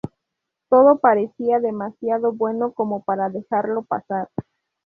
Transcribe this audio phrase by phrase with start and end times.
[0.67, 4.29] Todo parecía demasiado bueno como para dejarlo pasar.